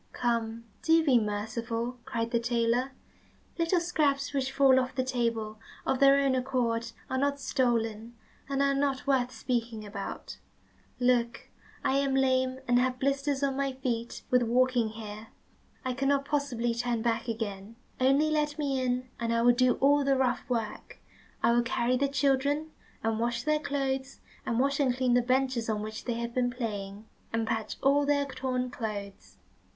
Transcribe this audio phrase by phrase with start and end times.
[0.13, 2.93] "Come, do be merciful," cried the tailor.
[3.59, 8.15] "Little scraps which fall off the table of their own accord are not stolen,
[8.49, 10.39] and are not worth speaking about.
[10.99, 11.49] Look,
[11.83, 15.27] I am lame, and have blisters on my feet with walking here,
[15.85, 17.75] I cannot possibly turn back again.
[17.99, 20.97] Only let me in, and I will do all the rough work.
[21.43, 22.71] I will carry the children,
[23.03, 26.49] and wash their clothes, and wash and clean the benches on which they have been
[26.49, 29.37] playing, and patch all their torn clothes."